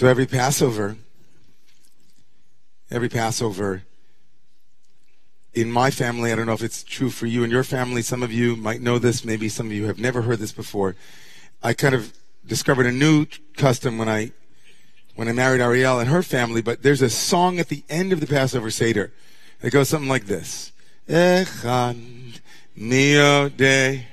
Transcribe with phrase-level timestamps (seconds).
[0.00, 0.96] So every Passover,
[2.90, 3.82] every Passover,
[5.52, 8.22] in my family, I don't know if it's true for you and your family, some
[8.22, 10.96] of you might know this, maybe some of you have never heard this before.
[11.62, 12.14] I kind of
[12.46, 13.26] discovered a new
[13.58, 14.32] custom when I
[15.16, 18.20] when I married Ariel and her family, but there's a song at the end of
[18.20, 19.12] the Passover Seder.
[19.60, 20.72] It goes something like this.
[21.10, 22.40] Echad
[22.74, 24.06] Day.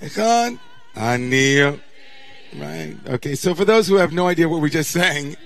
[0.00, 0.60] Echad
[0.94, 1.80] Anio.
[2.56, 2.96] Right.
[3.06, 3.34] Okay.
[3.34, 5.36] So for those who have no idea what we just sang,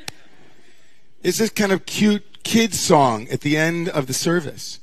[1.22, 4.80] it's this kind of cute kid song at the end of the service.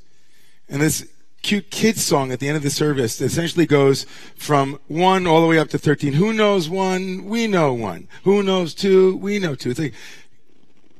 [0.68, 1.06] And this
[1.42, 4.04] cute kid song at the end of the service essentially goes
[4.36, 6.14] from one all the way up to 13.
[6.14, 7.24] Who knows one?
[7.24, 8.08] We know one.
[8.24, 9.16] Who knows two?
[9.16, 9.70] We know two.
[9.70, 9.94] It's like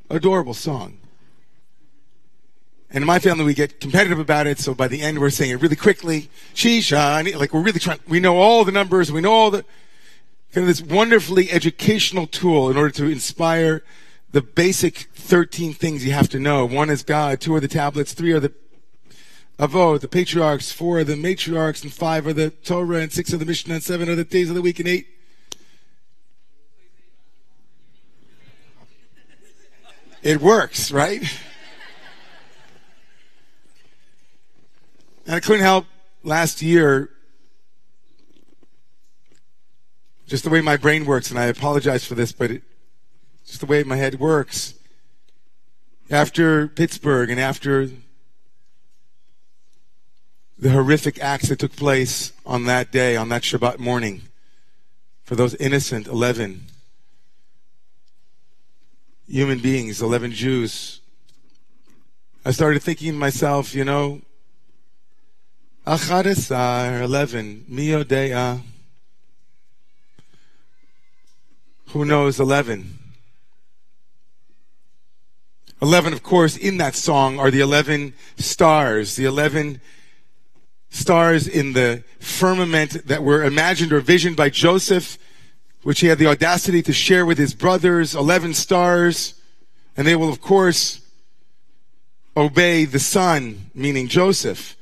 [0.09, 0.99] adorable song.
[2.93, 4.59] And in my family, we get competitive about it.
[4.59, 6.29] So by the end, we're saying it really quickly.
[6.55, 9.13] Shisha, like we're really trying, we know all the numbers.
[9.13, 9.65] We know all the,
[10.53, 13.83] kind of this wonderfully educational tool in order to inspire
[14.33, 16.67] the basic 13 things you have to know.
[16.67, 18.53] One is God, two are the tablets, three are the
[19.59, 23.37] Avot, the patriarchs, four are the matriarchs, and five are the Torah, and six are
[23.37, 25.07] the Mishnah, and seven are the days of the week, and eight.
[30.23, 31.23] It works, right?
[35.27, 35.85] And I couldn't help
[36.23, 37.11] last year,
[40.31, 42.63] just the way my brain works, and I apologize for this, but it,
[43.45, 44.75] just the way my head works.
[46.09, 47.91] After Pittsburgh and after
[50.57, 54.23] the horrific acts that took place on that day, on that Shabbat morning,
[55.25, 56.63] for those innocent 11
[59.27, 61.01] human beings, 11 Jews,
[62.45, 64.23] I started thinking to myself, you know,
[65.85, 68.63] Achadesar, 11, Miodea.
[71.93, 72.99] Who knows 11?
[75.83, 79.81] 11, of course, in that song are the 11 stars, the 11
[80.91, 85.19] stars in the firmament that were imagined or visioned by Joseph,
[85.83, 89.35] which he had the audacity to share with his brothers, 11 stars,
[89.97, 91.01] and they will, of course,
[92.37, 94.77] obey the son, meaning Joseph.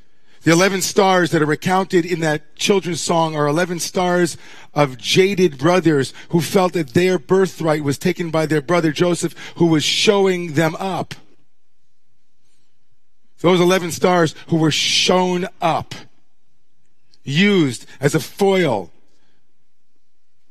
[0.49, 4.39] The 11 stars that are recounted in that children's song are 11 stars
[4.73, 9.67] of jaded brothers who felt that their birthright was taken by their brother Joseph, who
[9.67, 11.15] was showing them up.
[13.41, 15.95] Those 11 stars who were shown up,
[17.23, 18.91] used as a foil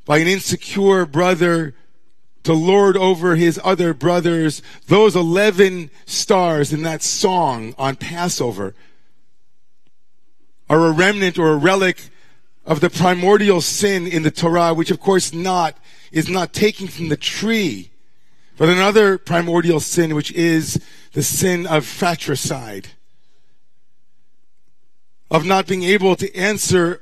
[0.06, 1.74] by an insecure brother
[2.44, 4.62] to lord over his other brothers.
[4.86, 8.76] Those 11 stars in that song on Passover
[10.70, 12.10] are a remnant or a relic
[12.66, 15.78] of the primordial sin in the Torah, which of course not,
[16.12, 17.92] is not taken from the tree,
[18.58, 20.82] but another primordial sin, which is
[21.14, 22.90] the sin of fratricide
[25.30, 27.02] of not being able to answer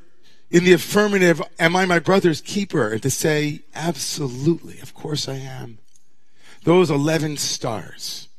[0.49, 2.89] in the affirmative, am I my brother's keeper?
[2.89, 5.79] And to say, absolutely, of course I am.
[6.63, 8.29] Those 11 stars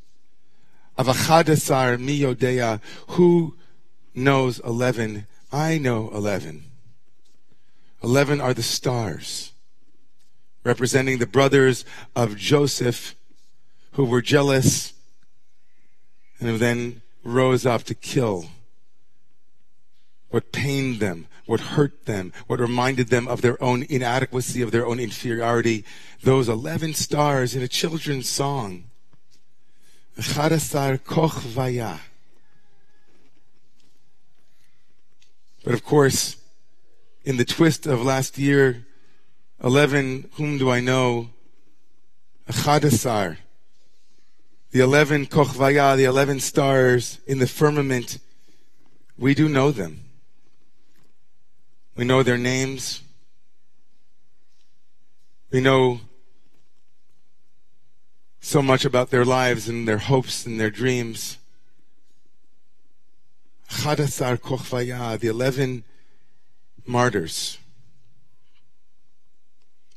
[0.97, 3.57] of Achadasar Miyodea, who
[4.17, 5.27] knows 11?
[5.53, 6.65] I know 11.
[8.03, 9.53] 11 are the stars
[10.65, 11.85] representing the brothers
[12.17, 13.15] of Joseph
[13.93, 14.93] who were jealous
[16.41, 18.47] and then rose up to kill
[20.31, 24.87] what pained them, what hurt them, what reminded them of their own inadequacy, of their
[24.87, 25.85] own inferiority.
[26.23, 28.85] Those 11 stars in a children's song.
[35.67, 36.37] But of course,
[37.25, 38.87] in the twist of last year,
[39.65, 41.31] 11, whom do I know?
[42.49, 43.39] Achadasar.
[44.71, 48.21] The 11 Kochvaya, the 11 stars in the firmament,
[49.19, 50.05] we do know them.
[51.97, 53.03] We know their names.
[55.51, 55.99] We know
[58.39, 61.39] so much about their lives and their hopes and their dreams.
[63.87, 65.85] Chadasar Kochvaya, the 11
[66.87, 67.59] martyrs.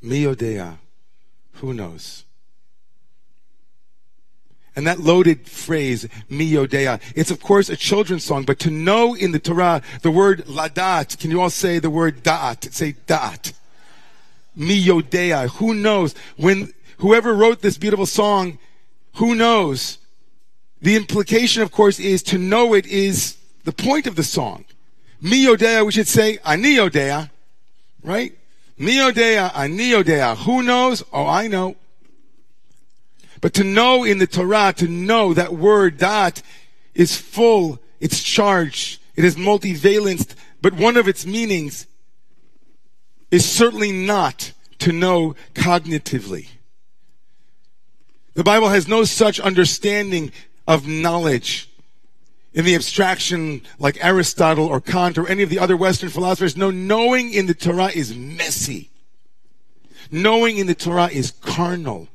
[0.04, 0.78] Miodea,
[1.54, 2.24] who knows?
[4.76, 9.32] And that loaded phrase, miyodea, it's of course a children's song, but to know in
[9.32, 12.72] the Torah the word ladat, can you all say the word da'at?
[12.72, 13.54] Say da'at.
[14.56, 16.14] Miyodea, who knows?
[16.38, 18.60] When whoever wrote this beautiful song,
[19.16, 19.98] who knows?
[20.80, 23.39] The implication, of course, is to know it is
[23.69, 24.66] the point of the song.
[25.21, 27.30] Miyodea, we should say aniodea,
[28.01, 28.36] right?
[28.80, 30.36] Miyodea, aniodea.
[30.38, 31.04] Who knows?
[31.13, 31.75] Oh, I know.
[33.42, 36.42] But to know in the Torah, to know that word dat
[36.95, 40.33] is full, it's charged, it is multivalenced,
[40.63, 41.86] but one of its meanings
[43.30, 46.48] is certainly not to know cognitively.
[48.33, 50.31] The Bible has no such understanding
[50.68, 51.69] of knowledge
[52.54, 56.57] in the abstraction like Aristotle or Kant or any of the other Western philosophers.
[56.57, 58.90] No, knowing in the Torah is messy.
[60.12, 62.07] Knowing in the Torah is carnal.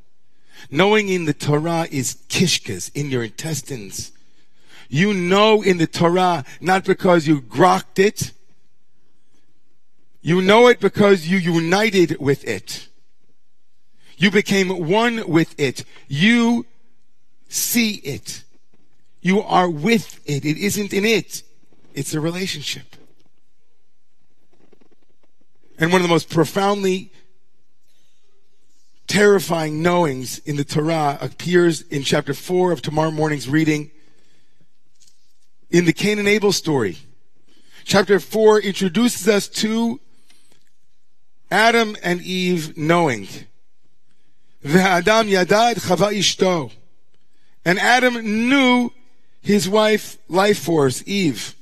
[0.70, 4.12] Knowing in the Torah is kishkas in your intestines.
[4.88, 8.32] You know in the Torah not because you grokked it.
[10.20, 12.88] You know it because you united with it.
[14.16, 15.84] You became one with it.
[16.08, 16.66] You
[17.48, 18.44] see it.
[19.25, 20.44] You are with it.
[20.44, 21.43] It isn't in it.
[21.94, 22.94] It's a relationship.
[25.79, 27.11] And one of the most profoundly
[29.06, 33.91] terrifying knowings in the Torah appears in chapter 4 of tomorrow morning's reading
[35.71, 36.99] in the Cain and Abel story.
[37.85, 40.00] Chapter 4 introduces us to
[41.50, 43.26] Adam and Eve knowing.
[44.62, 44.76] And
[47.79, 48.91] Adam knew
[49.44, 51.55] his wife, life force, Eve.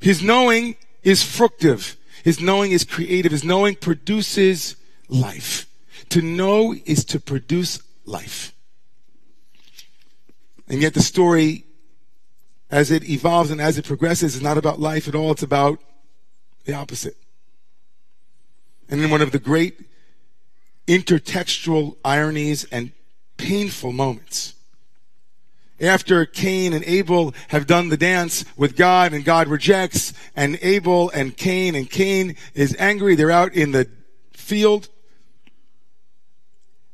[0.00, 1.94] His knowing is fructive.
[2.24, 3.30] His knowing is creative.
[3.30, 4.74] His knowing produces
[5.08, 5.66] life.
[6.08, 8.52] To know is to produce life.
[10.68, 11.64] And yet the story,
[12.68, 15.30] as it evolves and as it progresses, is not about life at all.
[15.30, 15.78] It's about
[16.64, 17.16] the opposite.
[18.88, 19.78] And in one of the great
[20.88, 22.90] intertextual ironies and
[23.36, 24.55] painful moments,
[25.80, 31.10] after Cain and Abel have done the dance with God and God rejects and Abel
[31.10, 33.14] and Cain and Cain is angry.
[33.14, 33.88] They're out in the
[34.32, 34.88] field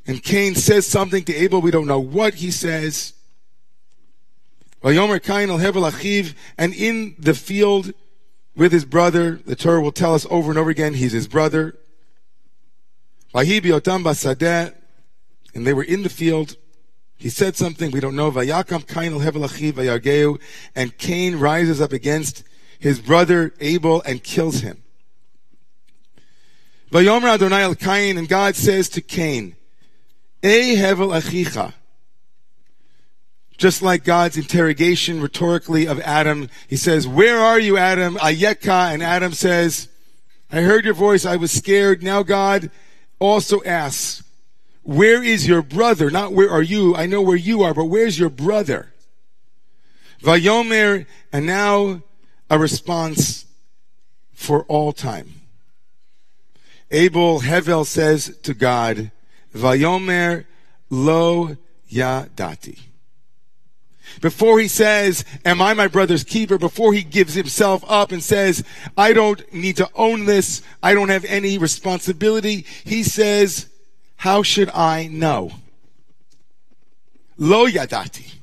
[0.06, 1.60] and Cain says something to Abel.
[1.60, 3.14] We don't know what he says.
[4.82, 7.92] And in the field
[8.56, 11.78] with his brother, the Torah will tell us over and over again, he's his brother.
[13.32, 13.48] And
[15.66, 16.56] they were in the field.
[17.22, 18.36] He said something we don't know.
[20.74, 22.42] And Cain rises up against
[22.80, 24.82] his brother Abel and kills him.
[26.92, 29.54] And God says to Cain,
[30.42, 31.74] hevel achicha.
[33.56, 38.16] Just like God's interrogation rhetorically of Adam, he says, Where are you, Adam?
[38.16, 38.92] Ayeka.
[38.92, 39.86] And Adam says,
[40.50, 41.24] I heard your voice.
[41.24, 42.02] I was scared.
[42.02, 42.68] Now God
[43.20, 44.21] also asks,
[44.82, 46.10] Where is your brother?
[46.10, 46.96] Not where are you?
[46.96, 48.92] I know where you are, but where's your brother?
[50.22, 51.06] Vayomer.
[51.32, 52.02] And now
[52.50, 53.46] a response
[54.32, 55.42] for all time.
[56.90, 59.10] Abel Hevel says to God,
[59.54, 60.44] Vayomer
[60.90, 61.56] lo
[61.90, 62.78] yadati.
[64.20, 66.58] Before he says, am I my brother's keeper?
[66.58, 68.62] Before he gives himself up and says,
[68.96, 70.60] I don't need to own this.
[70.82, 72.66] I don't have any responsibility.
[72.84, 73.68] He says,
[74.22, 75.50] how should I know?
[77.36, 78.34] Lo yadati.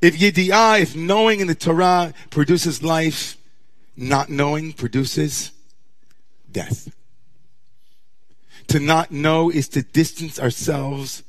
[0.00, 3.36] If yedi'ah, if knowing in the Torah produces life,
[3.94, 5.52] not knowing produces
[6.50, 6.90] death.
[8.68, 11.22] To not know is to distance ourselves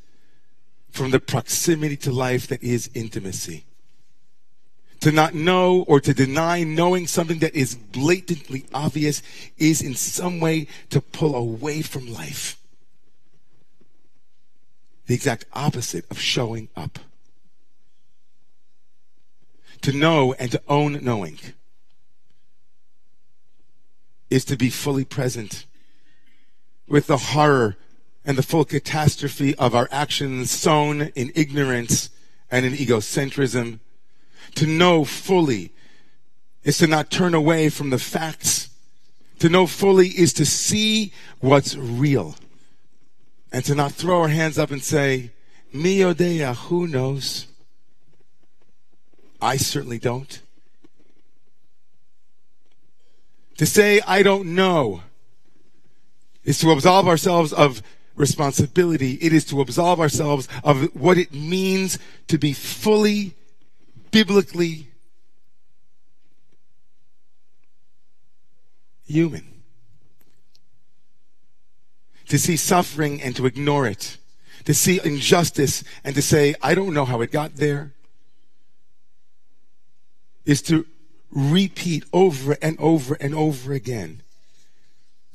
[0.89, 3.65] from the proximity to life that is intimacy.
[5.01, 9.21] To not know or to deny knowing something that is blatantly obvious
[9.57, 12.59] is in some way to pull away from life.
[15.05, 16.99] The exact opposite of showing up.
[19.81, 21.39] To know and to own knowing
[24.29, 25.65] is to be fully present
[26.87, 27.77] with the horror
[28.25, 32.09] and the full catastrophe of our actions sown in ignorance
[32.51, 33.79] and in egocentrism.
[34.57, 35.71] To know fully
[36.63, 38.69] is to not turn away from the facts.
[39.37, 42.35] To know fully is to see what's real.
[43.51, 45.29] And to not throw our hands up and say,
[45.71, 47.45] Mi odea, who knows?
[49.39, 50.41] I certainly don't.
[53.57, 55.03] To say, I don't know,
[56.43, 57.83] is to absolve ourselves of
[58.15, 59.19] responsibility.
[59.21, 63.35] It is to absolve ourselves of what it means to be fully
[64.11, 64.89] biblically
[69.05, 69.63] human.
[72.29, 74.17] To see suffering and to ignore it.
[74.65, 77.93] To see injustice and to say, I don't know how it got there.
[80.45, 80.85] Is to
[81.31, 84.21] repeat over and over and over again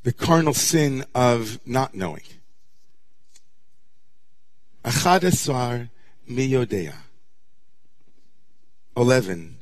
[0.03, 2.23] the carnal sin of not knowing.
[4.85, 5.91] Achadasar
[6.29, 6.95] miyodea.
[8.97, 9.59] 11.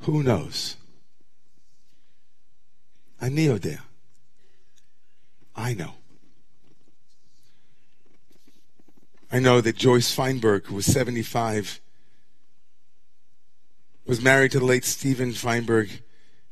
[0.00, 0.76] Who knows?
[3.20, 3.82] I kneel there.
[5.54, 5.94] I know.
[9.32, 11.80] I know that Joyce Feinberg, who was 75,
[14.06, 16.02] was married to the late Stephen Feinberg.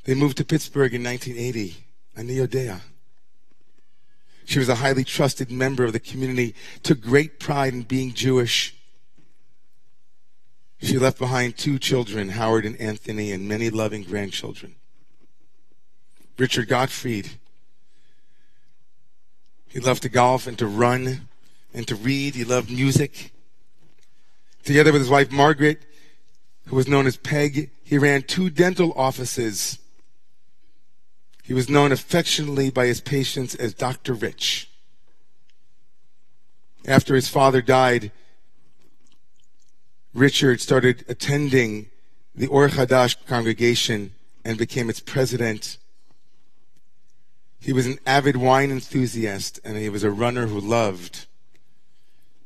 [0.05, 1.77] They moved to Pittsburgh in 1980.
[2.17, 2.81] Aneodea.
[4.45, 8.77] She was a highly trusted member of the community, took great pride in being Jewish.
[10.85, 14.77] She left behind two children, Howard and Anthony, and many loving grandchildren.
[16.39, 17.31] Richard Gottfried.
[19.69, 21.29] He loved to golf and to run
[21.73, 22.35] and to read.
[22.35, 23.33] He loved music.
[24.63, 25.83] Together with his wife Margaret,
[26.67, 29.79] who was known as Peg, he ran two dental offices
[31.45, 34.15] he was known affectionately by his patients as Dr.
[34.15, 34.71] Rich.
[36.87, 38.13] After his father died,
[40.15, 41.91] Richard started attending
[42.37, 45.77] the Or Hadash congregation and became its president.
[47.61, 51.27] He was an avid wine enthusiast and he was a runner who loved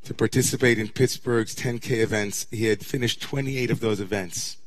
[0.03, 2.47] to participate in Pittsburgh's 10K events.
[2.49, 4.57] He had finished 28 of those events.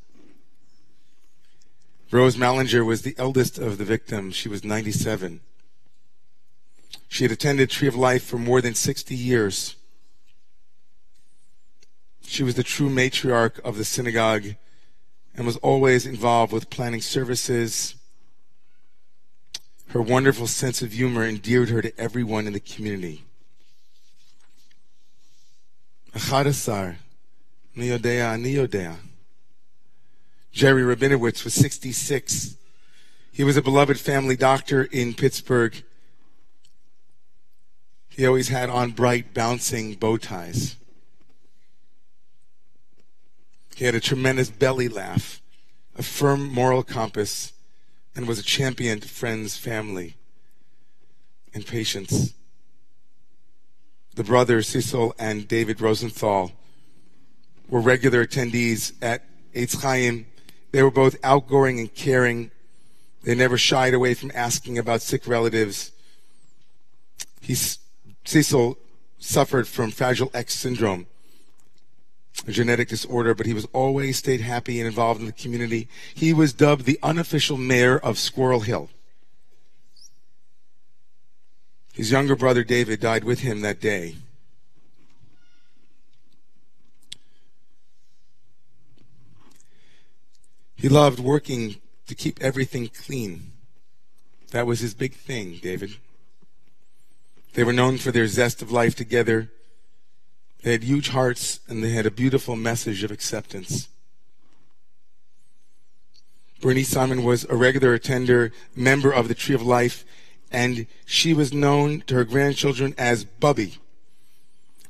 [2.13, 4.37] Rose Mallinger was the eldest of the victims.
[4.37, 5.41] She was 97.
[7.09, 9.77] She had attended Tree of Life for more than 60 years.
[12.33, 14.55] She was the true matriarch of the synagogue
[15.35, 17.95] and was always involved with planning services.
[19.89, 23.25] Her wonderful sense of humor endeared her to everyone in the community.
[27.77, 28.97] Niodea, Niodea.
[30.53, 32.57] Jerry Rabinowitz was 66.
[33.31, 35.85] He was a beloved family doctor in Pittsburgh.
[38.09, 40.77] He always had on bright, bouncing bow ties.
[43.83, 45.43] He had a tremendous belly laugh,
[45.97, 47.53] a firm moral compass,
[48.15, 50.15] and was a champion to friends, family,
[51.53, 52.33] and patients.
[54.15, 56.53] The brothers Cecil and David Rosenthal
[57.69, 60.27] were regular attendees at Eitz Chaim
[60.71, 62.53] they were both outgoing and caring.
[63.25, 65.91] They never shied away from asking about sick relatives.
[67.41, 67.57] He,
[68.25, 68.79] Cecil
[69.19, 71.09] suffered from Fragile X syndrome,
[72.49, 75.89] genetic disorder, but he was always stayed happy and involved in the community.
[76.15, 78.91] He was dubbed the unofficial mayor of Squirrel Hill.
[81.93, 84.17] His younger brother David died with him that day.
[90.75, 91.77] He loved working
[92.09, 93.53] to keep everything clean.
[94.51, 95.97] That was his big thing, David.
[97.55, 99.51] They were known for their zest of life together.
[100.63, 103.89] They had huge hearts and they had a beautiful message of acceptance.
[106.61, 110.05] Bernice Simon was a regular attender, member of the Tree of Life,
[110.53, 113.79] and she was known to her grandchildren as Bubby.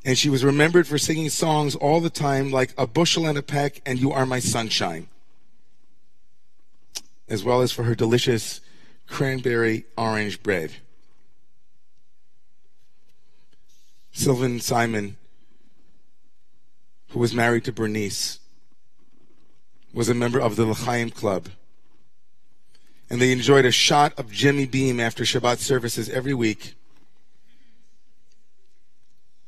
[0.04, 3.42] And she was remembered for singing songs all the time like A Bushel and a
[3.42, 5.08] Peck and You Are My Sunshine
[7.32, 8.60] as well as for her delicious
[9.08, 10.70] cranberry orange bread.
[14.12, 15.16] Sylvan Simon,
[17.12, 18.38] who was married to Bernice,
[19.92, 21.48] was a member of the L'chaim Club.
[23.10, 26.74] And they enjoyed a shot of Jimmy Beam after Shabbat services every week.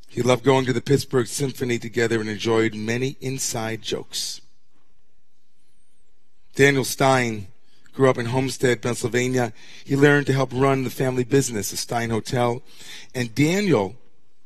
[0.09, 4.43] He loved going to the Pittsburgh Symphony together and enjoyed many inside jokes.
[6.55, 7.49] Daniel Stein
[7.95, 9.53] grew up in Homestead, Pennsylvania.
[9.85, 12.63] He learned to help run the family business, the Stein Hotel.
[13.15, 13.97] And Daniel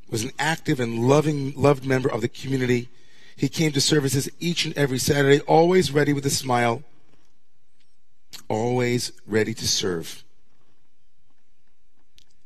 [0.09, 2.89] was an active and loving, loved member of the community.
[3.39, 6.83] He came to services each and every Saturday, always ready with a smile,
[8.49, 10.25] always ready to serve.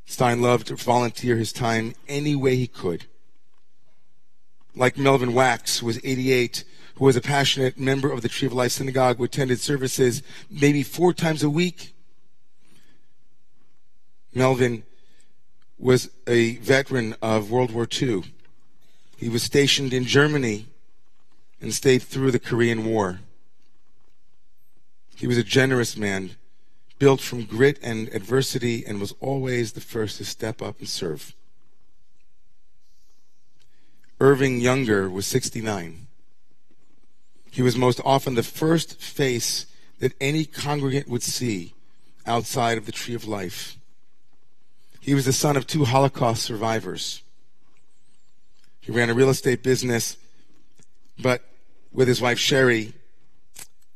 [0.05, 3.07] Stein loved to volunteer his time any way he could.
[4.77, 6.63] Like Melvin Wax, who was 88,
[6.97, 10.83] who was a passionate member of the Tree of Life Synagogue, who attended services maybe
[10.83, 11.95] four times a week.
[14.35, 14.83] Melvin
[15.79, 18.25] was a veteran of World War II.
[19.17, 20.67] He was stationed in Germany
[21.63, 23.21] and stayed through the Korean War.
[25.15, 26.33] He was a generous man,
[26.99, 31.35] built from grit and adversity, and was always the first to step up and serve.
[34.21, 36.09] Irving Younger was 69.
[37.51, 39.67] He was most often the first face
[40.01, 41.75] that any congregant would see
[42.27, 43.77] outside of the tree of life.
[45.01, 47.23] He was the son of two Holocaust survivors.
[48.81, 50.17] He ran a real estate business,
[51.21, 51.43] but
[51.93, 52.95] with his wife Sherry,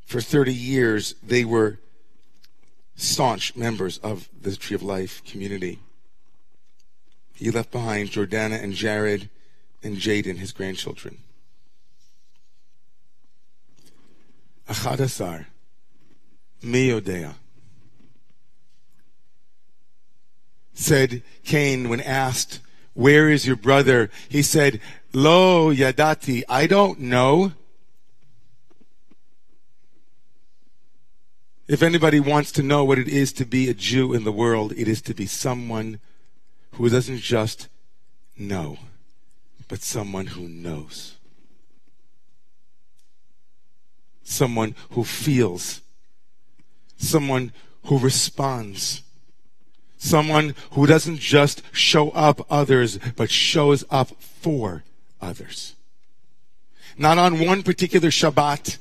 [0.04, 1.78] for 30 years, they were
[2.94, 5.80] staunch members of the Tree of Life community.
[7.34, 9.28] He left behind Jordana and Jared
[9.82, 11.18] and Jaden, his grandchildren.
[14.68, 15.46] Achadasar,
[16.62, 17.34] Miodea,
[20.72, 22.60] said Cain when asked,
[22.94, 24.10] Where is your brother?
[24.28, 24.80] He said,
[25.12, 27.52] Lo Yadati, I don't know.
[31.68, 34.73] If anybody wants to know what it is to be a Jew in the world,
[34.76, 35.99] it is to be someone
[36.73, 37.68] who doesn't just
[38.38, 38.78] know,
[39.66, 41.16] but someone who knows.
[44.23, 45.80] Someone who feels.
[46.96, 47.52] Someone
[47.85, 49.02] who responds.
[49.99, 54.85] Someone who doesn't just show up others, but shows up for
[55.20, 55.75] others.
[56.96, 58.78] Not on one particular Shabbat,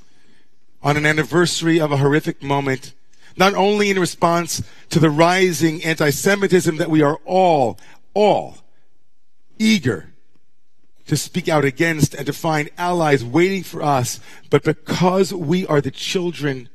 [0.86, 2.94] on an anniversary of a horrific moment,
[3.36, 4.62] not only in response
[4.92, 7.80] to the rising anti-Semitism that we are all,
[8.13, 8.60] all
[9.58, 10.12] eager
[11.08, 14.20] to speak out against and to find allies waiting for us,
[14.51, 16.70] but because we are the children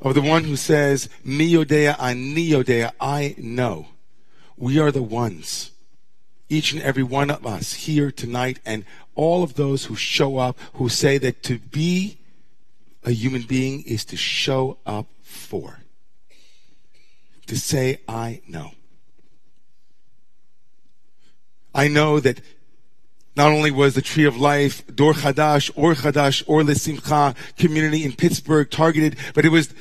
[0.00, 3.88] of the one who says, Mi yodea ani yodea, I know.
[4.56, 5.72] We are the ones,
[6.48, 10.58] each and every one of us here tonight, and all of those who show up,
[10.74, 12.19] who say that to be
[13.04, 15.80] a human being is to show up for.
[17.46, 18.72] To say, I know.
[21.74, 22.40] I know that
[23.36, 28.12] not only was the Tree of Life, Dor Chadash, Or Chadash, Or Lesimcha community in
[28.12, 29.72] Pittsburgh targeted, but it was,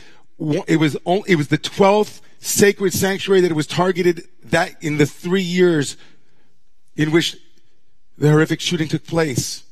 [0.68, 4.98] it was, only, it was the 12th sacred sanctuary that it was targeted that in
[4.98, 5.98] the three years
[6.96, 7.38] in which
[8.18, 9.64] the horrific shooting took place.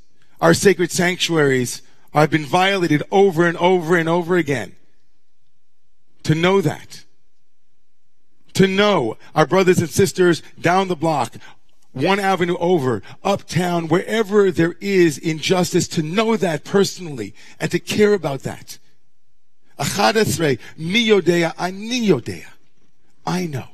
[0.41, 1.81] Our sacred sanctuaries
[2.17, 4.75] I've been violated over and over and over again.
[6.23, 7.03] To know that.
[8.53, 11.35] To know our brothers and sisters down the block,
[11.91, 18.15] one avenue over, uptown, wherever there is injustice, to know that personally and to care
[18.15, 18.79] about that.
[19.77, 22.47] Achadasre, miyodea, aniyodea.
[23.27, 23.67] I know.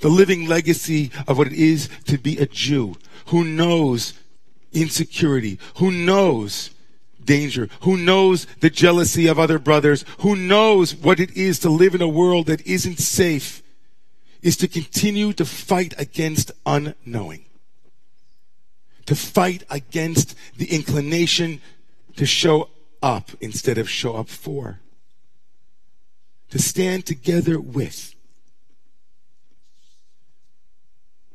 [0.00, 2.96] The living legacy of what it is to be a Jew
[3.28, 4.12] who knows
[4.72, 6.70] insecurity, who knows
[7.24, 11.94] danger, who knows the jealousy of other brothers, who knows what it is to live
[11.94, 13.62] in a world that isn't safe,
[14.42, 17.44] is to continue to fight against unknowing.
[19.06, 21.60] To fight against the inclination
[22.16, 22.70] to show
[23.02, 24.80] up instead of show up for.
[26.50, 28.14] To stand together with.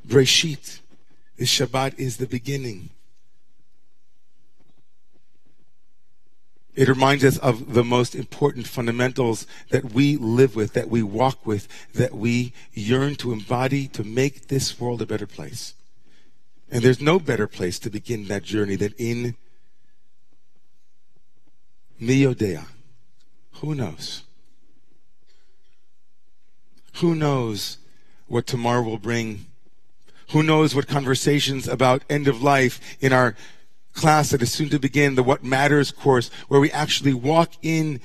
[0.05, 0.79] Breshit.
[1.37, 2.89] This Shabbat is the beginning
[6.77, 11.43] It reminds us of the most important fundamentals that we live with, that we walk
[11.43, 15.73] with, that we yearn to embody to make this world a better place.
[16.69, 19.35] And there's no better place to begin that journey than in
[21.99, 22.67] Miodea.
[23.53, 24.21] Who knows?
[26.97, 27.79] Who knows
[28.27, 29.47] what tomorrow will bring?
[30.29, 33.35] Who knows what conversations about end of life in our
[33.97, 37.99] class that is soon to begin, the What Matters course, where we actually walk in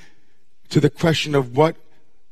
[0.70, 1.76] to the question of what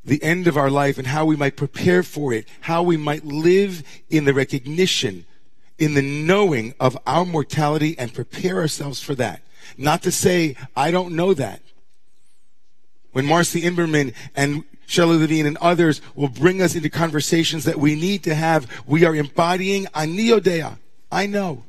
[0.04, 3.24] the end of our life and how we might prepare for it, how we might
[3.24, 5.26] live in the recognition,
[5.78, 9.42] in the knowing of our mortality and prepare ourselves for that.
[9.76, 11.60] Not to say, I don't know that.
[13.12, 17.94] When Marcy Imberman and Shelley Levine and others will bring us into conversations that we
[17.94, 20.78] need to have, we are embodying aniodea.
[21.12, 21.64] I know.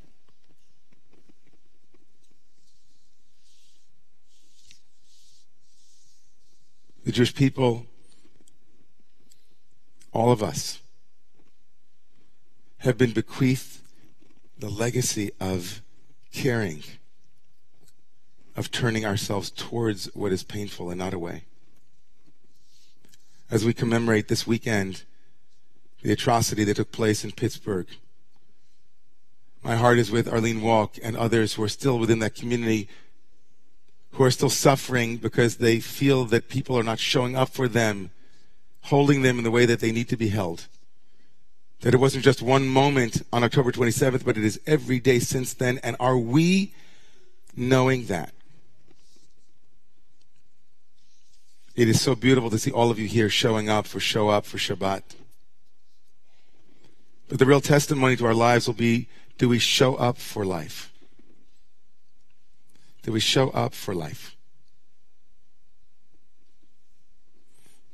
[7.04, 7.86] The Jewish people,
[10.14, 10.80] all of us,
[12.80, 13.80] have been bequeathed
[14.58, 15.82] the legacy of
[16.32, 16.84] caring,
[18.56, 21.46] of turning ourselves towards what is painful and not away.
[23.50, 25.04] As we commemorate this weekend
[26.04, 27.88] the atrocity that took place in Pittsburgh,
[29.64, 32.88] my heart is with Arlene Walk and others who are still within that community
[34.14, 38.12] who are still suffering because they feel that people are not showing up for them,
[38.84, 40.68] holding them in the way that they need to be held.
[41.82, 45.54] That it wasn't just one moment on October 27th, but it is every day since
[45.54, 45.80] then.
[45.84, 46.74] And are we
[47.56, 48.34] knowing that?
[51.76, 54.46] It is so beautiful to see all of you here showing up for Show Up
[54.46, 55.02] for Shabbat.
[57.30, 60.91] But the real testimony to our lives will be do we show up for life?
[63.04, 64.36] Do we show up for life?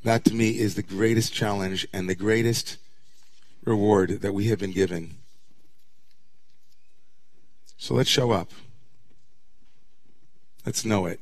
[0.03, 2.77] That to me is the greatest challenge and the greatest
[3.63, 5.17] reward that we have been given.
[7.77, 8.51] So let's show up.
[10.65, 11.19] Let's know it.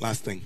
[0.00, 0.42] Last thing.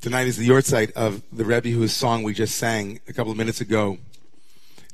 [0.00, 3.38] Tonight is the yahrzeit of the Rebbe whose song we just sang a couple of
[3.38, 3.98] minutes ago.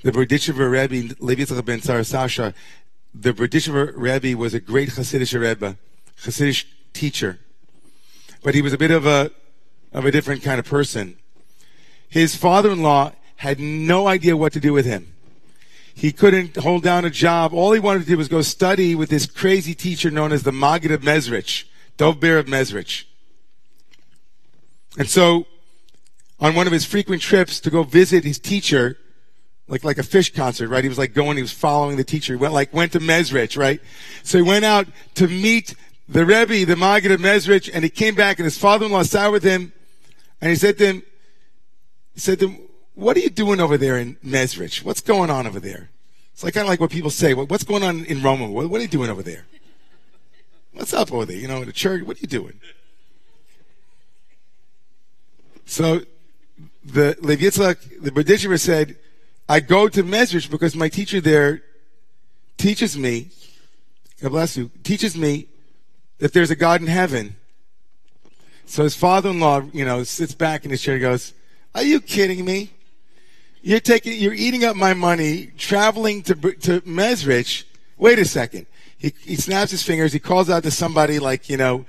[0.02, 2.54] The Berditchever Rebbe, Levi Yitzchak ben Tzara Sasha,
[3.12, 5.76] the Berditchever Rebbe was a great Hasidic Rebbe,
[6.22, 7.40] Hasidic teacher.
[8.42, 9.32] But he was a bit of a,
[9.92, 11.16] of a different kind of person.
[12.08, 15.14] His father-in-law had no idea what to do with him.
[15.92, 17.52] He couldn't hold down a job.
[17.52, 20.52] All he wanted to do was go study with this crazy teacher known as the
[20.52, 21.64] Maggid of Mezrich,
[21.96, 23.04] Dov Ber of Mezrich.
[24.96, 25.46] And so,
[26.38, 28.96] on one of his frequent trips to go visit his teacher,
[29.68, 30.82] like like a Phish concert, right?
[30.82, 32.32] He was like going, he was following the teacher.
[32.32, 33.80] He went like went to Mezrich, right?
[34.22, 35.74] So he went out to meet
[36.08, 39.42] the Rebbe, the Maggid of Mezrich, and he came back, and his father-in-law sat with
[39.42, 39.72] him,
[40.40, 41.02] and he said to him,
[42.14, 42.58] he said to him,
[42.94, 44.82] "What are you doing over there in Mezrich?
[44.82, 45.90] What's going on over there?"
[46.32, 47.34] It's like kind of like what people say.
[47.34, 48.46] What's going on in Roma?
[48.46, 49.46] What, what are you doing over there?
[50.72, 51.36] What's up over there?
[51.36, 52.04] You know, in the church.
[52.04, 52.60] What are you doing?
[55.66, 56.02] So
[56.84, 58.96] the Lev Yitzchak, the Berditchever said,
[59.48, 61.62] I go to Mezrich because my teacher there
[62.56, 63.30] teaches me,
[64.20, 65.46] God bless you, teaches me
[66.18, 67.36] that there's a God in heaven.
[68.66, 71.32] So his father-in-law, you know, sits back in his chair and goes,
[71.74, 72.72] are you kidding me?
[73.62, 77.64] You're taking, you're eating up my money, traveling to, to Mezrich.
[77.96, 78.66] Wait a second.
[78.98, 80.12] He, he snaps his fingers.
[80.12, 81.86] He calls out to somebody like, you know,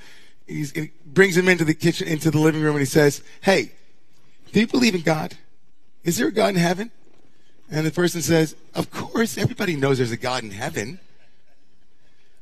[0.47, 3.71] he brings him into the kitchen, into the living room, and he says, "Hey,
[4.51, 5.37] do you believe in God?
[6.03, 6.91] Is there a God in heaven?"
[7.71, 10.99] And the person says, "Of course, everybody knows there's a God in heaven."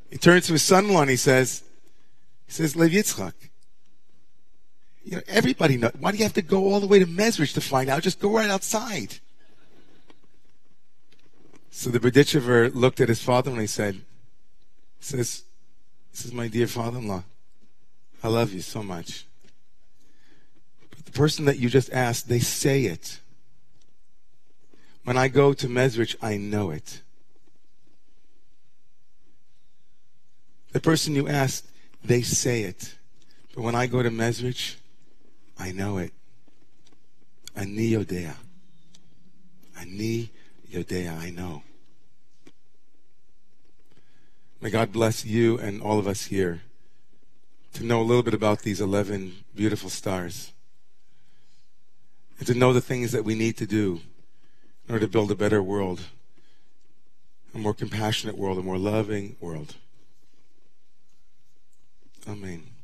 [0.10, 1.64] He turns to his son-in-law and he says,
[2.46, 3.34] "He says, Lev Yitzchak,
[5.04, 5.92] you know, everybody knows.
[6.00, 8.04] Why do you have to go all the way to Mezrich to find out?
[8.04, 9.20] Just go right outside."
[11.70, 14.02] So the Berditchever looked at his father and he said,
[15.00, 15.44] says,
[16.12, 17.24] this is my dear father-in-law.
[18.24, 19.28] I love you so much.
[20.90, 23.20] But the person that you just asked, they say it.
[25.08, 27.02] When I go to Mezrich, I know it.
[30.74, 31.66] The person you asked,
[32.04, 32.96] they say it.
[33.56, 34.76] But when I go to Mezrich,
[35.58, 36.12] I know it.
[37.56, 38.36] Ani Yodea.
[39.80, 40.30] Ani
[40.70, 41.64] Yodea, I know.
[44.60, 46.64] May God bless you and all of us here
[47.76, 50.52] to know a little bit about these 11 beautiful stars
[52.40, 54.02] and to know the things that we need to do
[54.88, 56.02] in order to build a better world,
[57.54, 59.76] a more compassionate world, a more loving world.
[62.28, 62.77] Amen.